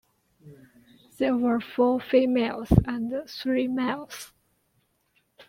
There 1.19 1.37
were 1.37 1.61
four 1.61 1.99
females 2.01 2.69
and 2.87 3.13
three 3.29 3.67
males. 3.67 4.33